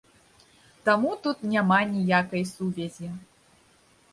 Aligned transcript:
Таму 0.87 1.11
тут 1.27 1.37
няма 1.51 1.79
ніякай 1.93 2.43
сувязі. 2.55 3.07